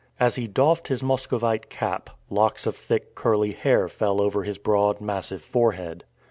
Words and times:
As 0.19 0.33
he 0.33 0.47
doffed 0.47 0.87
his 0.87 1.03
Muscovite 1.03 1.69
cap, 1.69 2.09
locks 2.31 2.65
of 2.65 2.75
thick 2.75 3.13
curly 3.13 3.51
hair 3.51 3.87
fell 3.87 4.19
over 4.19 4.41
his 4.41 4.57
broad, 4.57 4.99
massive 4.99 5.43
forehead. 5.43 6.05